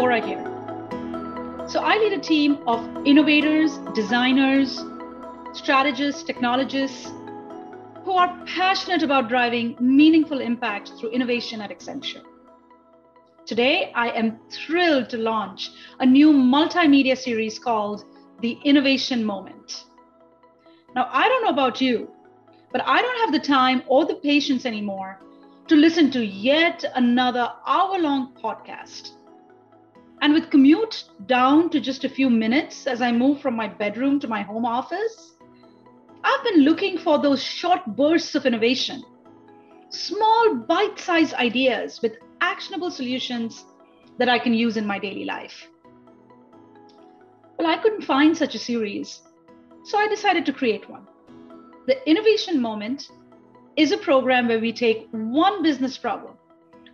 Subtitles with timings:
[0.00, 0.42] Vora here.
[1.68, 4.82] So, I lead a team of innovators, designers,
[5.52, 7.12] strategists, technologists
[8.04, 12.22] who are passionate about driving meaningful impact through innovation at Accenture.
[13.44, 18.02] Today, I am thrilled to launch a new multimedia series called
[18.40, 19.84] The Innovation Moment.
[20.94, 22.10] Now, I don't know about you,
[22.72, 25.20] but I don't have the time or the patience anymore
[25.68, 29.10] to listen to yet another hour long podcast.
[30.22, 34.20] And with commute down to just a few minutes as I move from my bedroom
[34.20, 35.34] to my home office,
[36.22, 39.02] I've been looking for those short bursts of innovation,
[39.88, 43.64] small bite sized ideas with actionable solutions
[44.18, 45.68] that I can use in my daily life.
[47.58, 49.22] Well, I couldn't find such a series,
[49.84, 51.06] so I decided to create one.
[51.86, 53.08] The Innovation Moment
[53.76, 56.34] is a program where we take one business problem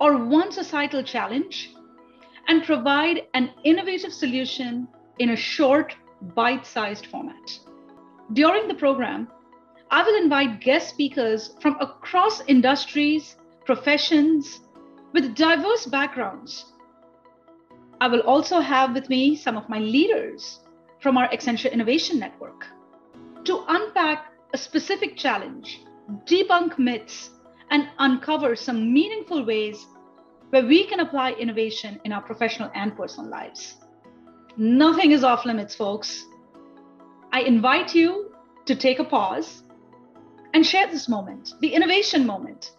[0.00, 1.74] or one societal challenge
[2.48, 5.94] and provide an innovative solution in a short,
[6.34, 7.58] bite sized format.
[8.32, 9.28] During the program,
[9.90, 14.60] I will invite guest speakers from across industries, professions,
[15.12, 16.72] with diverse backgrounds.
[18.00, 20.60] I will also have with me some of my leaders
[21.00, 22.66] from our Accenture Innovation Network
[23.44, 25.80] to unpack a specific challenge,
[26.26, 27.30] debunk myths,
[27.70, 29.86] and uncover some meaningful ways
[30.50, 33.76] where we can apply innovation in our professional and personal lives.
[34.56, 36.24] Nothing is off limits, folks.
[37.32, 38.32] I invite you
[38.66, 39.62] to take a pause
[40.54, 42.72] and share this moment, the innovation moment,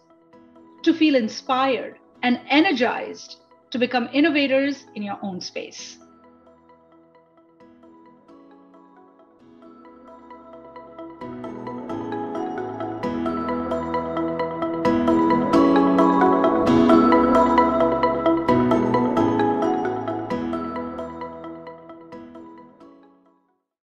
[0.82, 3.36] to feel inspired and energized
[3.70, 5.98] to become innovators in your own space.